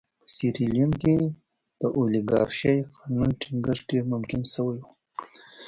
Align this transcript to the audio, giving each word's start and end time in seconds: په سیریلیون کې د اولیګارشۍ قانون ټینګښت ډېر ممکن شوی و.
په 0.21 0.27
سیریلیون 0.35 0.91
کې 1.01 1.15
د 1.81 1.81
اولیګارشۍ 1.97 2.77
قانون 2.97 3.29
ټینګښت 3.41 3.83
ډېر 3.89 4.03
ممکن 4.13 4.41
شوی 4.53 4.77
و. 4.83 4.87